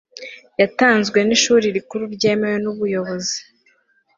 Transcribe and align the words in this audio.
yatanzwe 0.61 1.19
n 1.27 1.29
ishuli 1.37 1.65
rikuru 1.75 2.03
ryemewe 2.15 2.57
n 2.61 2.65
ubuyobozi 2.71 3.37